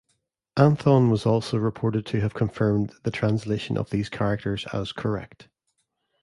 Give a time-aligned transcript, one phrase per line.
[0.57, 5.47] Anthon was also reported to have confirmed the translation of these characters as correct.